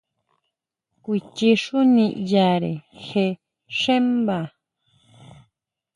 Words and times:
Kuichi 1.03 1.49
xú 1.63 1.77
niyare 1.93 2.73
je 3.05 3.25
xúmba? 3.79 4.39